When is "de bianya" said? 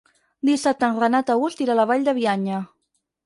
2.09-2.63